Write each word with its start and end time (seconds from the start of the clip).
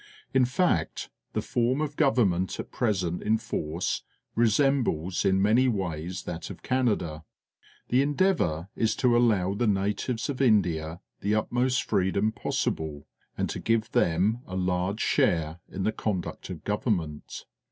In 0.33 0.45
fact, 0.45 1.11
the 1.33 1.43
form 1.43 1.79
of 1.79 1.95
gov 1.95 2.15
ernment 2.15 2.59
at 2.59 2.71
present 2.71 3.21
in 3.21 3.37
force 3.37 4.01
resembles 4.33 5.23
in 5.25 5.39
many 5.39 5.67
ways 5.67 6.23
that 6.23 6.49
of 6.49 6.63
Canada. 6.63 7.23
The 7.89 8.01
endeavour 8.01 8.69
is 8.75 8.95
to 8.95 9.15
allow 9.15 9.53
the 9.53 9.67
natives 9.67 10.27
of 10.27 10.41
India 10.41 11.01
the 11.19 11.35
utmost 11.35 11.83
freedom 11.83 12.31
possible, 12.31 13.05
and 13.37 13.47
to 13.51 13.59
give 13.59 13.91
them 13.91 14.39
a 14.47 14.55
large 14.55 15.01
share 15.01 15.59
in 15.69 15.83
the 15.83 15.91
conduct 15.91 16.49
of 16.49 16.63
government. 16.63 17.45